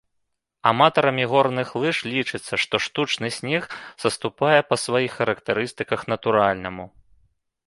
Аматарамі 0.69 1.25
горных 1.33 1.69
лыж 1.83 1.97
лічыцца, 2.13 2.53
што 2.63 2.75
штучны 2.85 3.27
снег 3.37 3.63
саступае 4.05 4.57
па 4.71 4.75
сваіх 4.85 5.11
характарыстыках 5.19 5.99
натуральнаму. 6.17 6.85